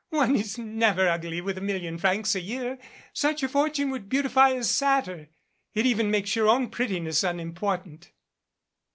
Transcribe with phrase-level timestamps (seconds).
[0.09, 2.79] "One is never ugly with a million francs a year.
[3.13, 5.29] Such a fortune would beautify a satyr.
[5.75, 8.11] It even makes your own pretti ness unimportant."